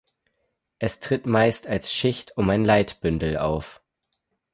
[0.79, 3.83] Es tritt meist als Schicht um ein Leitbündel auf.